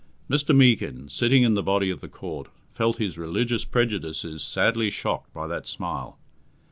Mr. 0.27 0.55
Meekin, 0.55 1.07
sitting 1.09 1.43
in 1.43 1.53
the 1.53 1.61
body 1.61 1.91
of 1.91 2.01
the 2.01 2.07
Court, 2.07 2.47
felt 2.73 2.97
his 2.97 3.19
religious 3.19 3.63
prejudices 3.65 4.41
sadly 4.43 4.89
shocked 4.89 5.31
by 5.31 5.45
that 5.45 5.67
smile. 5.67 6.17